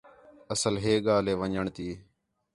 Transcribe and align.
اصل 0.53 0.73
ہے 0.83 0.93
ڳالھ 1.05 1.27
ہے 1.29 1.33
ون٘ڄݨ 1.39 1.65
تی 1.75 1.87